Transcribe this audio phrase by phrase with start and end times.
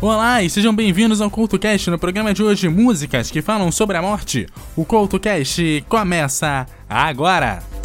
[0.00, 4.02] Olá e sejam bem-vindos ao CultoCast no programa de hoje Músicas que falam sobre a
[4.02, 4.46] morte.
[4.76, 7.77] O CultoCast começa agora!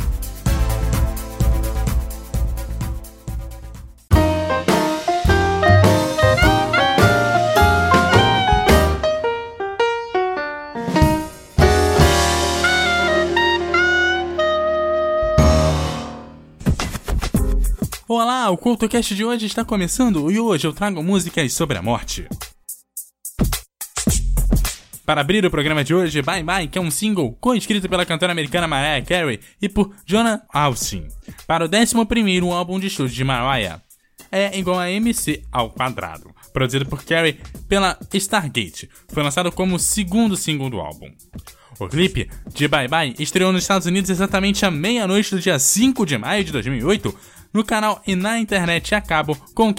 [18.54, 22.28] O CultoCast de hoje está começando e hoje eu trago músicas sobre a morte.
[25.04, 28.32] Para abrir o programa de hoje, Bye Bye, que é um single co-escrito pela cantora
[28.32, 31.08] americana Mariah Carey e por Jonah Austin,
[31.48, 33.82] para o 11 álbum de estúdio de Mariah.
[34.32, 38.88] É igual a MC ao quadrado, produzido por Carey pela Stargate.
[39.12, 41.12] Foi lançado como o segundo single do álbum.
[41.80, 46.06] O clipe de Bye Bye estreou nos Estados Unidos exatamente à meia-noite do dia 5
[46.06, 47.18] de maio de 2008,
[47.54, 49.74] no canal e na internet a cabo com.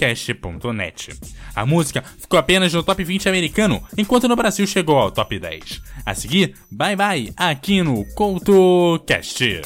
[1.55, 5.81] A música ficou apenas no top 20 americano, enquanto no Brasil chegou ao top 10.
[6.05, 9.61] A seguir, bye bye aqui no CoutoCast.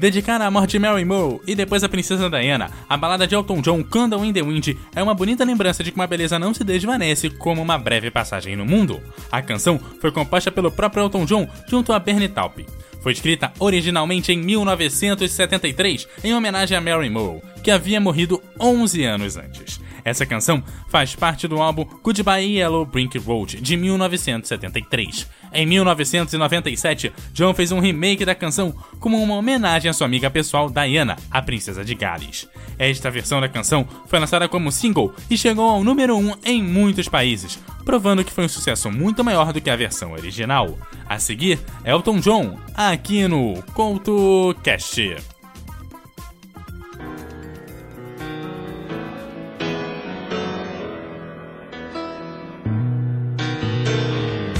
[0.00, 3.60] Dedicada à morte de Mary Moore e depois à princesa Diana, a balada de Elton
[3.60, 6.64] John, Candle in the Wind, é uma bonita lembrança de que uma beleza não se
[6.64, 8.98] desvanece como uma breve passagem no mundo.
[9.30, 12.64] A canção foi composta pelo próprio Elton John junto a Bernie Taupin.
[13.02, 19.36] Foi escrita originalmente em 1973 em homenagem a Mary Moore, que havia morrido 11 anos
[19.36, 19.80] antes.
[20.02, 25.28] Essa canção faz parte do álbum Goodbye Yellow Brick Road de 1973.
[25.52, 30.70] Em 1997, John fez um remake da canção como uma homenagem à sua amiga pessoal
[30.70, 32.48] Diana, a princesa de Gales.
[32.78, 37.08] Esta versão da canção foi lançada como single e chegou ao número 1 em muitos
[37.08, 40.78] países, provando que foi um sucesso muito maior do que a versão original.
[41.08, 45.16] A seguir, Elton John, aqui no CoutoCast.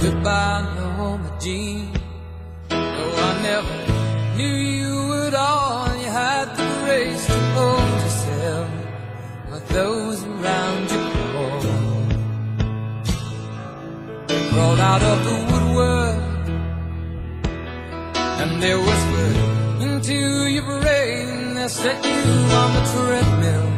[0.02, 0.80] Goodbye,
[3.42, 3.75] never
[4.37, 5.87] knew you at all.
[5.96, 8.69] You had the grace to hold yourself
[9.50, 11.60] but those around you crawl.
[14.50, 16.31] Crawled out of the woodwork
[18.40, 19.37] and they whispered
[19.87, 21.54] into your brain.
[21.54, 22.22] They set you
[22.60, 23.72] on the treadmill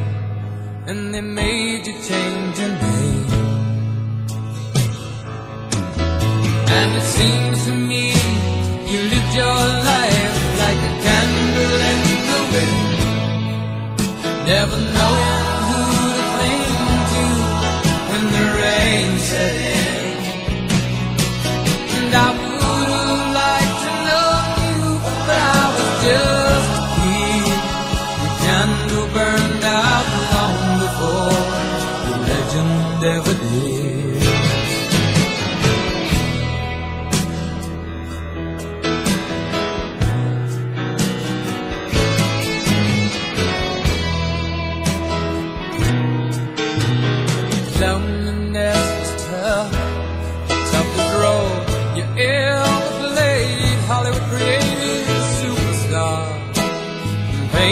[0.88, 3.26] and they made you change your name.
[6.78, 8.21] And it seems to me
[9.34, 13.99] your life like a candle in the wind,
[14.46, 15.51] never knowing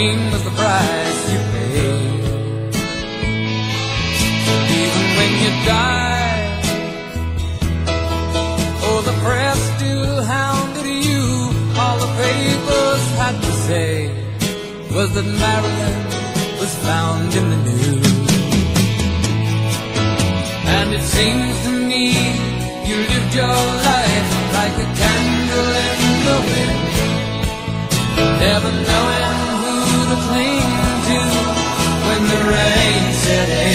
[0.01, 2.73] Fame was the price you paid.
[4.81, 6.63] Even when you died,
[8.87, 11.23] oh, the press still hounded you.
[11.81, 13.93] All the papers had to say
[14.95, 15.97] was that Marilyn
[16.61, 18.11] was found in the news.
[20.77, 22.05] And it seems to me
[22.87, 23.59] you lived your
[23.89, 26.81] life like a candle in the wind,
[28.41, 29.40] never knowing
[30.11, 30.71] to cling
[31.07, 31.19] to
[32.05, 33.70] when the rain set in.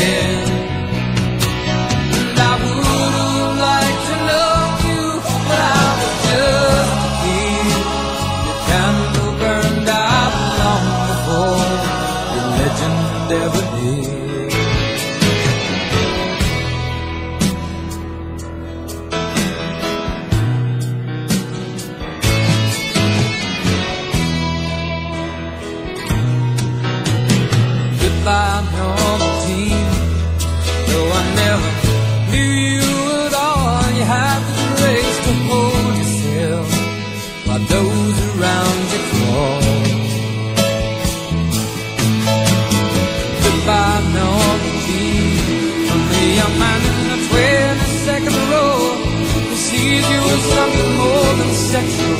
[50.37, 52.17] As something more than sexual,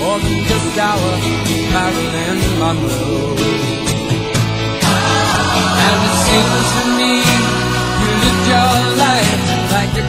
[0.00, 1.12] more than just our
[1.74, 3.36] Marilyn Monroe.
[5.84, 7.12] And it seems to me
[8.00, 9.42] you lived your life
[9.74, 10.06] like a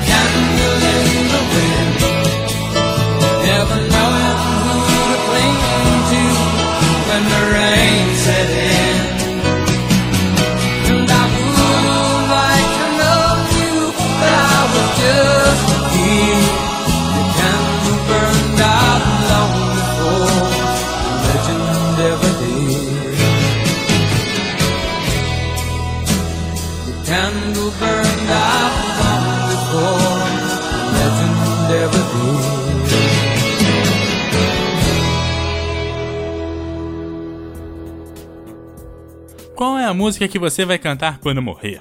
[39.88, 41.79] a música que você vai cantar quando morrer?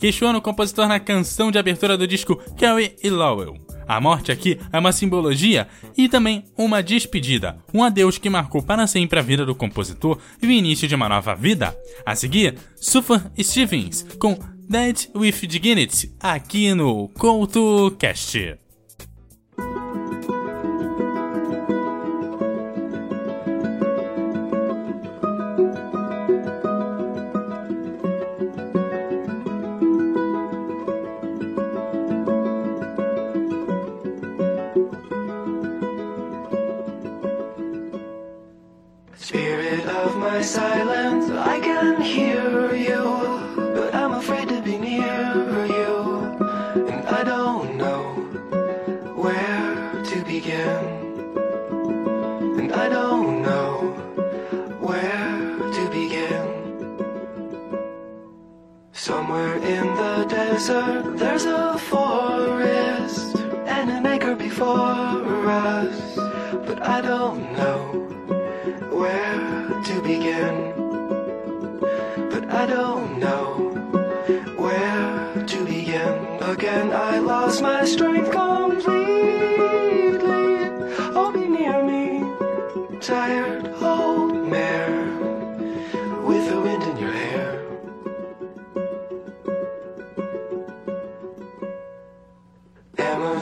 [0.00, 3.58] Questiona o compositor na canção de abertura do disco Carrie e Lowell.
[3.86, 8.86] A morte aqui é uma simbologia e também uma despedida, um adeus que marcou para
[8.86, 11.76] sempre a vida do compositor e o início de uma nova vida.
[12.04, 18.63] A seguir, Sufjan Stevens com Dead with Dignity aqui no CoutoCast.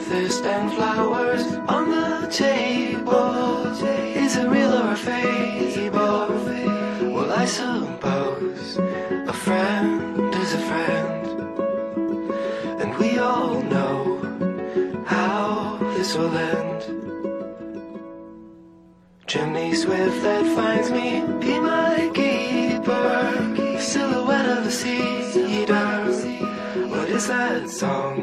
[0.03, 3.67] Amethyst and flowers on the table.
[4.17, 6.27] Is it real or a fable?
[7.13, 11.25] Well, I suppose a friend is a friend.
[12.81, 14.19] And we all know
[15.05, 16.81] how this will end.
[19.25, 23.79] Chimney swift that finds me, be my keeper.
[23.79, 26.03] Silhouette of a cedar.
[26.89, 28.22] What is that song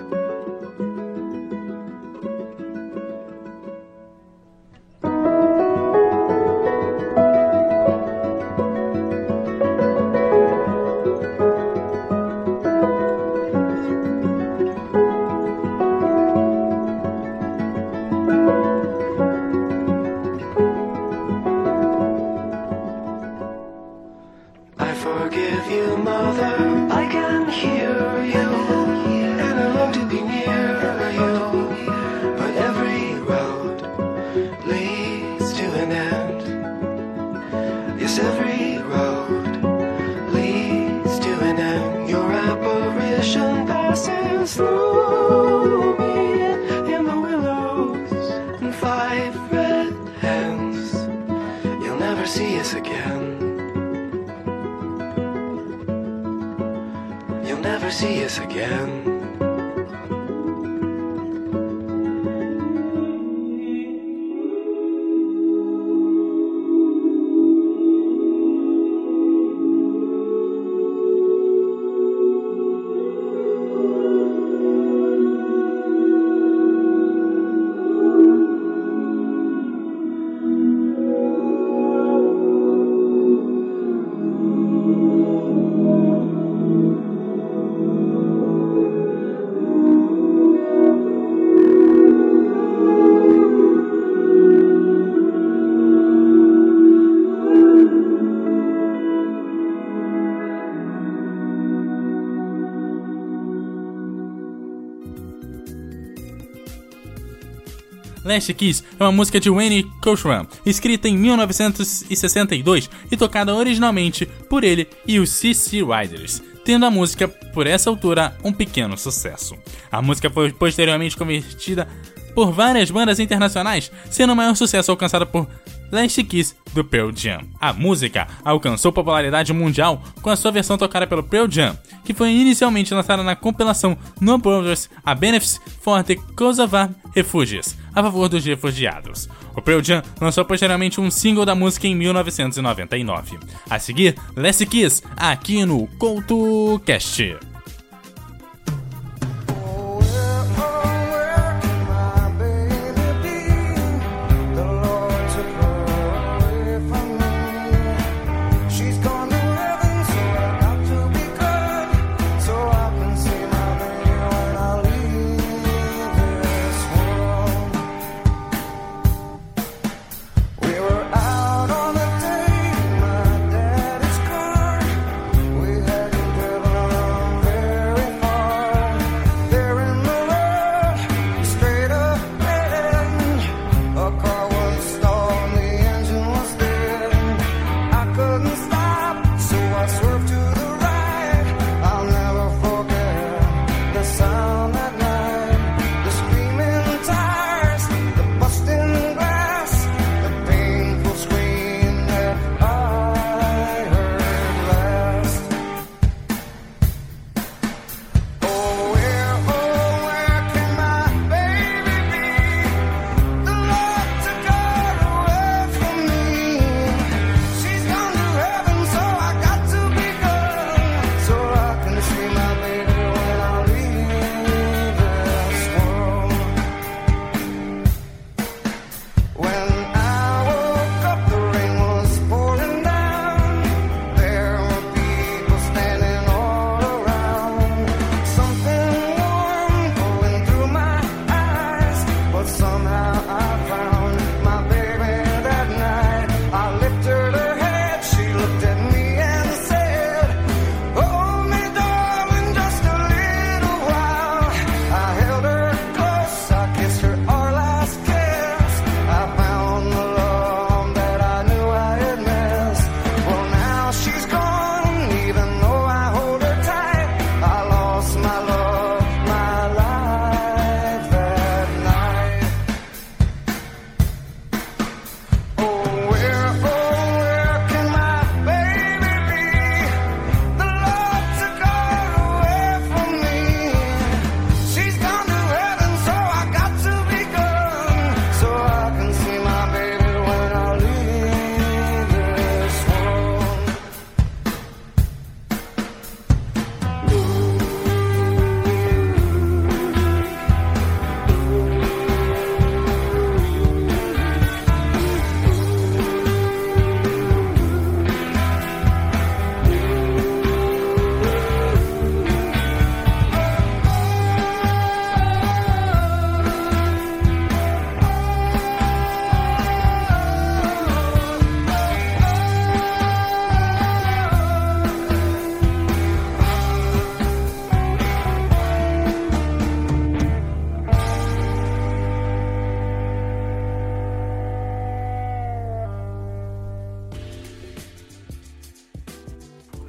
[108.31, 114.63] Last Kiss é uma música de Wayne Cochran, escrita em 1962 e tocada originalmente por
[114.63, 119.55] ele e os CC Riders, tendo a música, por essa altura, um pequeno sucesso.
[119.91, 121.87] A música foi posteriormente convertida
[122.33, 125.45] por várias bandas internacionais, sendo o maior sucesso alcançado por
[125.91, 127.41] Last Kiss do Pearl Jam.
[127.59, 132.31] A música alcançou popularidade mundial com a sua versão tocada pelo Pearl Jam, que foi
[132.31, 138.45] inicialmente lançada na compilação No Brothers A Benefits for the Kosovar Refugees, a favor dos
[138.45, 139.27] refugiados.
[139.55, 143.37] O Pearl Jam lançou posteriormente um single da música em 1999.
[143.69, 147.50] A seguir, Last Kiss, aqui no CoutoCast.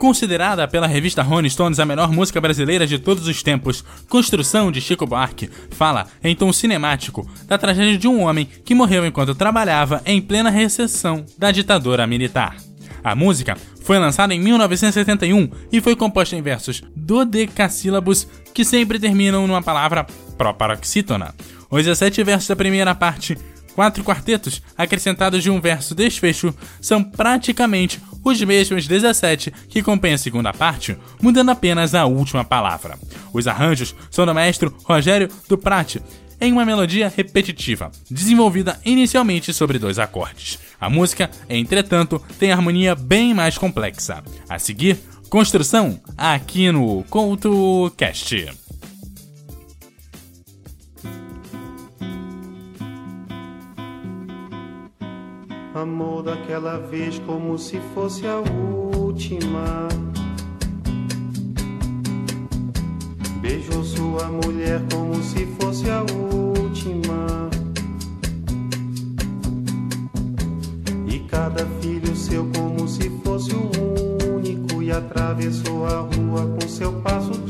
[0.02, 4.80] Considerada pela revista Rolling Stones a melhor música brasileira de todos os tempos, Construção de
[4.80, 10.02] Chico Buarque fala, em tom cinemático, da tragédia de um homem que morreu enquanto trabalhava
[10.04, 12.56] em plena recessão da ditadura militar.
[13.04, 19.46] A música foi lançada em 1971 e foi composta em versos dodecassílabos que sempre terminam
[19.46, 20.04] numa palavra
[20.36, 21.32] proparoxítona.
[21.70, 23.38] Os 17 versos da primeira parte,
[23.72, 30.18] quatro quartetos acrescentados de um verso desfecho, são praticamente os mesmos 17 que compõem a
[30.18, 32.98] segunda parte, mudando apenas a última palavra.
[33.32, 35.96] Os arranjos são do maestro Rogério Duprat,
[36.40, 40.58] em uma melodia repetitiva, desenvolvida inicialmente sobre dois acordes.
[40.80, 44.24] A música, entretanto, tem harmonia bem mais complexa.
[44.48, 44.98] A seguir,
[45.30, 48.61] construção aqui no CoutoCast.
[55.74, 59.88] Amor daquela vez como se fosse a última.
[63.40, 67.48] Beijou sua mulher como se fosse a última.
[71.06, 74.82] E cada filho seu como se fosse o único.
[74.82, 77.41] E atravessou a rua com seu passo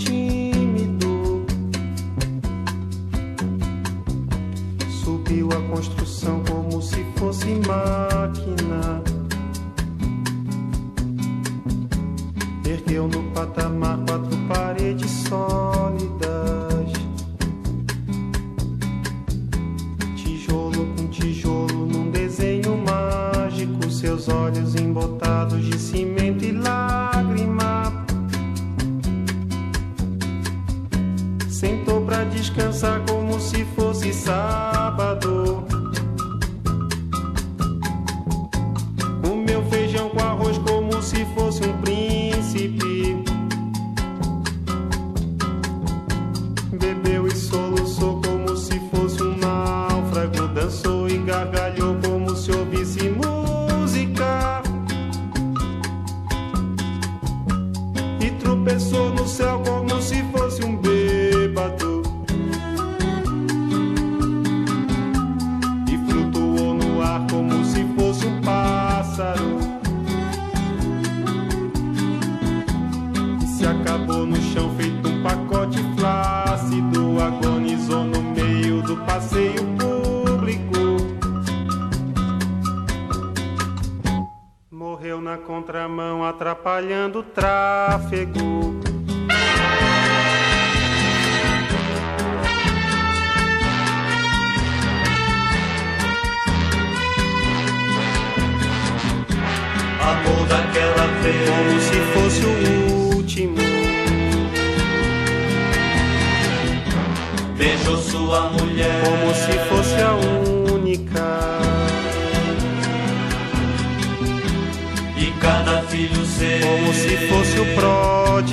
[87.35, 88.52] tráfego.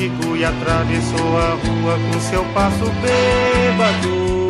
[0.02, 4.50] E atravessou a rua com seu passo bêbado.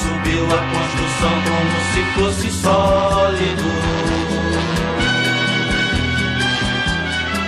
[0.00, 4.02] Subiu a construção como se fosse sólido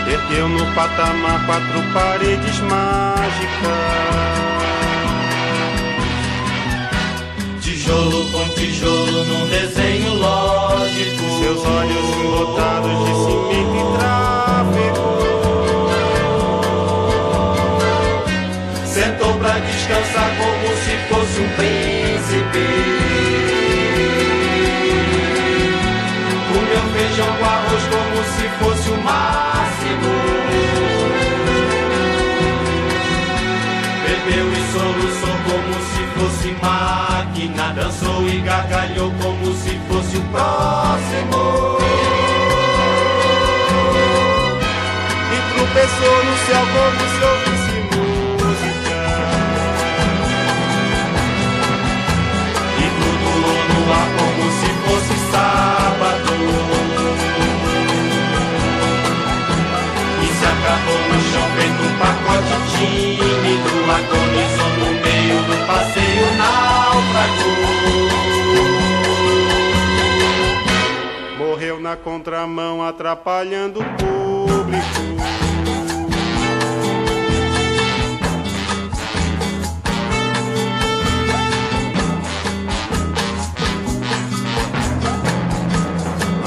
[0.07, 3.24] Ergueu no patamar quatro paredes mágicas.
[7.62, 8.93] Tijolo com tijolo
[21.25, 22.65] fosse um príncipe.
[26.49, 30.13] Comeu feijão com arroz como se fosse o máximo.
[34.05, 37.73] Bebeu e soluçou como se fosse máquina.
[37.73, 41.79] Dançou e gargalhou como se fosse o próximo.
[45.33, 47.54] E tropeçou no céu como se ouvisse
[53.85, 56.33] flutuou no ar como se fosse sábado
[60.23, 67.53] E se acabou no chão feito um pacote tímido Agonizou no meio do passeio náufrago
[71.38, 74.93] Morreu na contramão, atrapalhando o público.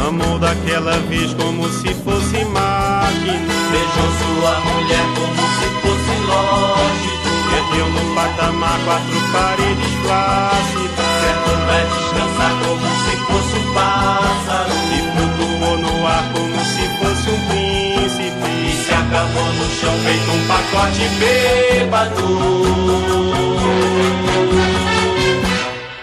[0.08, 3.54] Igual daquela vez, como se fosse máquina.
[3.72, 7.30] Beijou sua mulher como se fosse lógico.
[7.50, 11.08] Perdeu no patamar quatro paredes flácidas.
[11.22, 14.76] Certo vai descansar como se fosse um pássaro.
[14.94, 18.48] E flutuou no ar como se fosse um príncipe.
[18.48, 22.28] E se acabou no chão feito um pacote bêbado.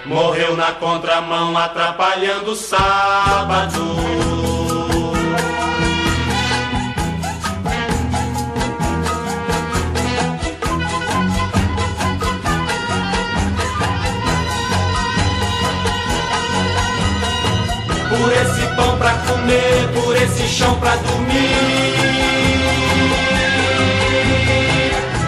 [0.07, 3.97] Morreu na contramão atrapalhando o sábado.
[18.11, 21.35] Por esse pão pra comer, por esse chão pra dormir.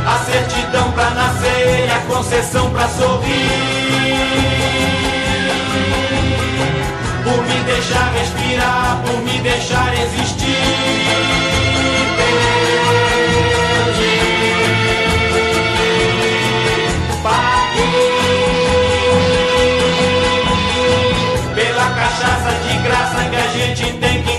[0.07, 4.56] A certidão pra nascer a concessão pra sorrir.
[7.27, 10.37] Por me deixar respirar, por me deixar existir.
[21.97, 24.36] Cachaça de graça que a gente tem que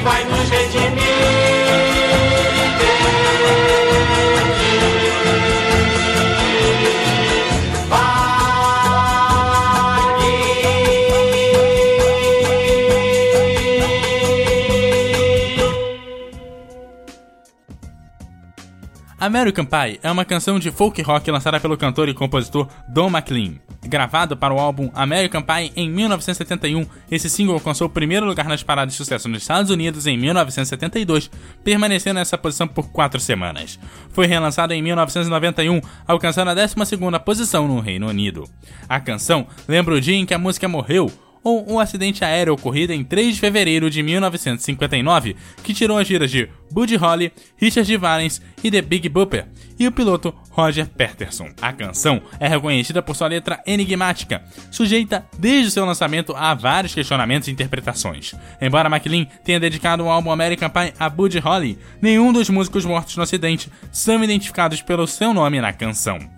[0.00, 1.58] vai nos redimir.
[19.20, 23.56] American Pie é uma canção de folk rock lançada pelo cantor e compositor Don McLean.
[23.88, 28.62] Gravado para o álbum American Pie em 1971, esse single alcançou o primeiro lugar nas
[28.62, 31.30] paradas de sucesso nos Estados Unidos em 1972,
[31.64, 33.78] permanecendo nessa posição por quatro semanas.
[34.10, 38.44] Foi relançado em 1991, alcançando a 12ª posição no Reino Unido.
[38.86, 41.10] A canção lembra o dia em que a música morreu,
[41.42, 46.30] ou um acidente aéreo ocorrido em 3 de fevereiro de 1959, que tirou as vidas
[46.30, 49.46] de Buddy Holly, Richard Valens e The Big Bopper,
[49.78, 51.50] e o piloto Roger Patterson.
[51.62, 57.48] A canção é reconhecida por sua letra enigmática, sujeita desde seu lançamento a vários questionamentos
[57.48, 58.34] e interpretações.
[58.60, 63.16] Embora McLean tenha dedicado o álbum American Pie a Buddy Holly, nenhum dos músicos mortos
[63.16, 66.37] no acidente são identificados pelo seu nome na canção.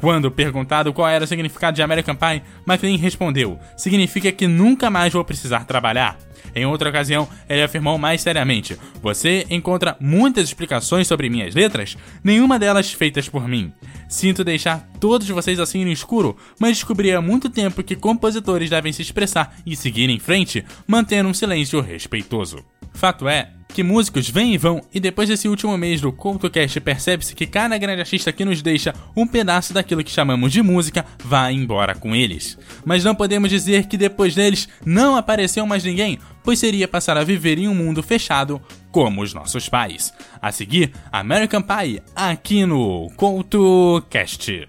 [0.00, 5.12] Quando perguntado qual era o significado de American Pie, McLean respondeu: significa que nunca mais
[5.12, 6.18] vou precisar trabalhar.
[6.54, 12.58] Em outra ocasião, ele afirmou mais seriamente: Você encontra muitas explicações sobre minhas letras, nenhuma
[12.58, 13.72] delas feitas por mim.
[14.08, 18.92] Sinto deixar todos vocês assim no escuro, mas descobri há muito tempo que compositores devem
[18.92, 22.64] se expressar e seguir em frente, mantendo um silêncio respeitoso.
[22.92, 27.34] Fato é que músicos vêm e vão, e depois desse último mês do CoutoCast percebe-se
[27.34, 31.52] que cada grande artista que nos deixa um pedaço daquilo que chamamos de música vai
[31.52, 32.58] embora com eles.
[32.84, 37.24] Mas não podemos dizer que depois deles não apareceu mais ninguém, pois seria passar a
[37.24, 40.12] viver em um mundo fechado como os nossos pais.
[40.40, 44.68] A seguir, American Pie, aqui no CoutoCast.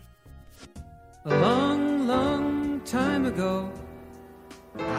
[1.26, 3.70] A long, long time ago,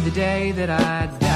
[0.00, 1.33] the day that I die.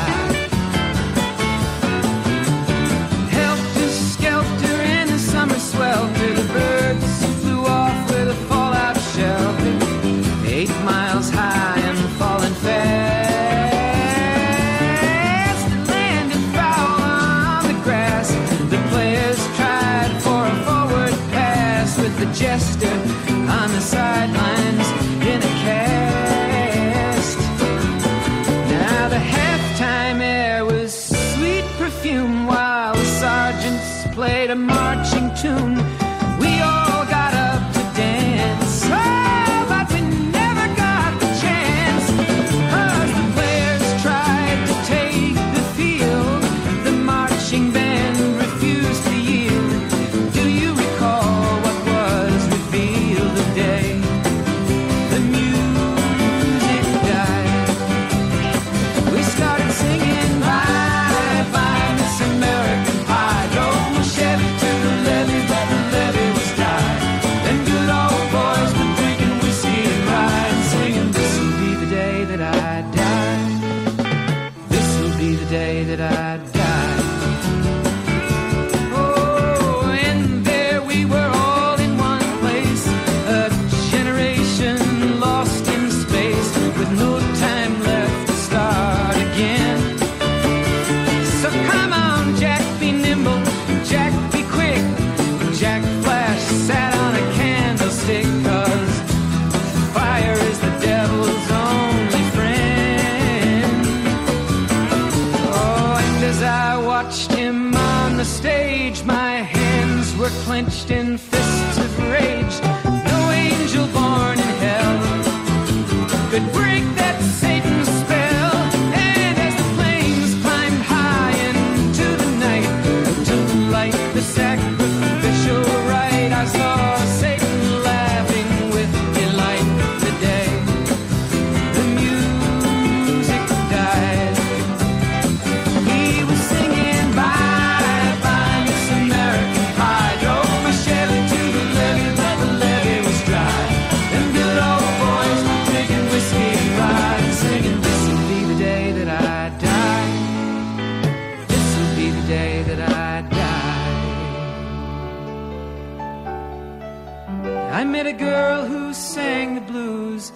[157.99, 160.31] Met a girl who sang the blues,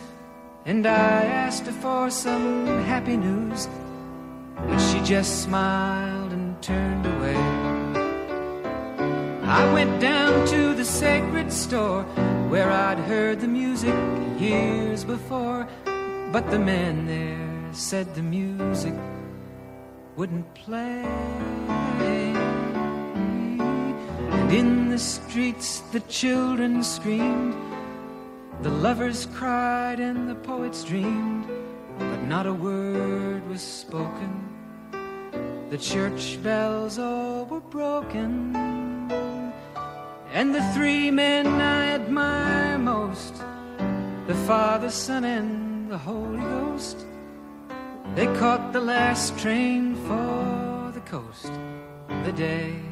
[0.67, 3.69] and I asked her for some happy news.
[4.57, 7.43] But she just smiled and turned away.
[9.61, 12.03] I went down to the sacred store
[12.51, 13.95] where I'd heard the music
[14.41, 15.69] years before,
[16.33, 18.95] but the man there said the music
[20.17, 21.82] wouldn't play.
[24.53, 27.55] In the streets the children screamed,
[28.61, 31.47] the lovers cried, and the poets dreamed,
[31.99, 34.31] but not a word was spoken.
[35.71, 38.55] The church bells all were broken.
[40.35, 43.35] And the three men I admire most
[44.27, 47.07] the Father, Son, and the Holy Ghost
[48.15, 51.51] they caught the last train for the coast
[52.25, 52.92] the day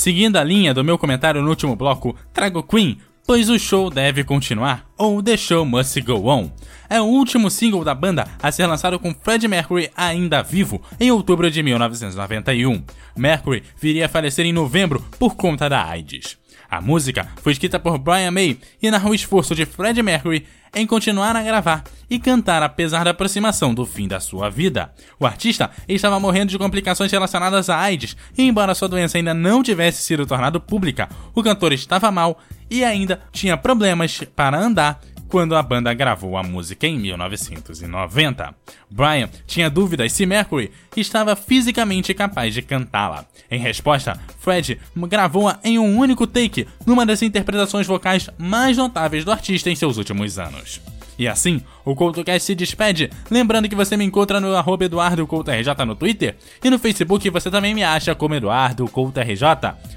[0.00, 2.96] Seguindo a linha do meu comentário no último bloco, trago Queen,
[3.26, 6.50] pois o show deve continuar, ou The Show Must Go On.
[6.88, 11.10] É o último single da banda a ser lançado com Freddie Mercury ainda vivo, em
[11.10, 12.82] outubro de 1991.
[13.14, 16.38] Mercury viria a falecer em novembro por conta da AIDS.
[16.70, 20.86] A música foi escrita por Brian May e narra o esforço de Freddie Mercury em
[20.86, 24.92] continuar a gravar e cantar apesar da aproximação do fim da sua vida.
[25.18, 29.64] O artista estava morrendo de complicações relacionadas à AIDS e, embora sua doença ainda não
[29.64, 32.38] tivesse sido tornada pública, o cantor estava mal
[32.70, 35.00] e ainda tinha problemas para andar
[35.30, 38.54] quando a banda gravou a música em 1990.
[38.90, 43.24] Brian tinha dúvidas se Mercury estava fisicamente capaz de cantá-la.
[43.50, 44.78] Em resposta, Fred
[45.08, 49.96] gravou-a em um único take, numa das interpretações vocais mais notáveis do artista em seus
[49.96, 50.80] últimos anos.
[51.20, 55.94] E assim, o CoutoCast se despede, lembrando que você me encontra no arroba EduardoCoutoRJ no
[55.94, 59.44] Twitter e no Facebook você também me acha como EduardoCoutoRJ.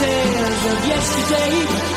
[0.00, 1.89] Tales of yesterday